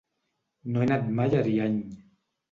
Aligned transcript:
No 0.69 0.81
he 0.83 0.87
anat 0.87 1.11
mai 1.19 1.35
a 1.35 1.41
Ariany. 1.45 1.77